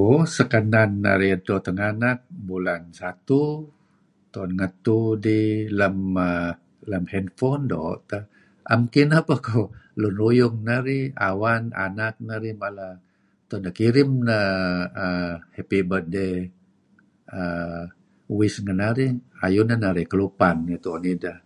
[0.00, 2.18] Uuh sekenan narih edto tenganak
[2.48, 3.42] bulan satu
[4.32, 5.50] tu'en ngetu dih
[6.14, 6.56] [mer]
[6.90, 8.26] lem handfon doo' teh'
[8.94, 9.68] Kineh peh ko'
[10.00, 12.88] lun ruyung narih, awan, anak narih mala
[13.48, 14.48] tu'en dih kirim neh
[15.04, 16.34] err happy birthday
[17.40, 17.80] err
[18.38, 19.12] wish ngen narih
[19.44, 21.38] ayu neh narih kelupan idih tu'en ideh.